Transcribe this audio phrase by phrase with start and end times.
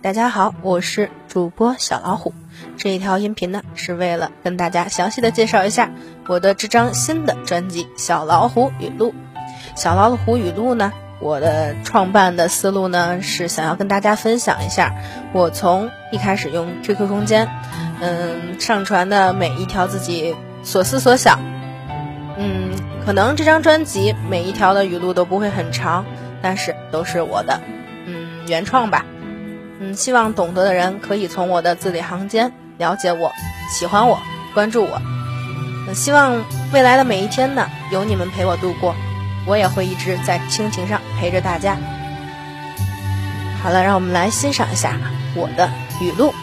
[0.00, 2.32] 大家好，我是主播小老虎。
[2.76, 5.90] 这一条音频呢，是为了跟大家详细的介绍一下
[6.28, 9.12] 我的这张新的专辑《小老虎语录》。
[9.74, 14.94] 小老虎语录呢，我的创办的思路呢，是想要跟大家分享一下，
[15.32, 17.48] 我从一开始用 QQ 空间，
[18.00, 21.40] 嗯，上传的每一条自己所思所想，
[22.36, 22.70] 嗯，
[23.04, 26.06] 可能这张专辑每一条的语录都不会很长，
[26.40, 27.60] 但是都是我的，
[28.06, 29.04] 嗯，原创吧。
[29.80, 33.32] 嗯，希望懂得的人可以从我的字里行间了解我、
[33.70, 34.20] 喜欢我、
[34.54, 35.00] 关注我。
[35.88, 38.94] 嗯希望未来的每一天呢，有你们陪我度过，
[39.46, 41.78] 我也会一直在亲情上陪着大家。
[43.62, 44.98] 好了，让我们来欣赏一下
[45.34, 45.70] 我的
[46.02, 46.34] 语录。